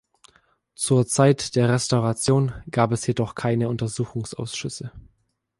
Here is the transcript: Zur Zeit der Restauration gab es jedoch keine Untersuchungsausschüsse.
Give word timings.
Zur 0.73 1.05
Zeit 1.05 1.55
der 1.55 1.69
Restauration 1.69 2.53
gab 2.71 2.91
es 2.91 3.05
jedoch 3.05 3.35
keine 3.35 3.69
Untersuchungsausschüsse. 3.69 4.91